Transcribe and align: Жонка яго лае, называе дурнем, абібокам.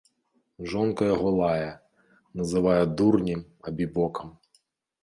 Жонка 0.71 1.03
яго 1.15 1.29
лае, 1.41 1.69
называе 2.43 2.79
дурнем, 2.97 3.39
абібокам. 3.71 4.27